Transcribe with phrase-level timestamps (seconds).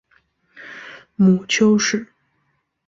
[1.15, 2.07] 母丘氏。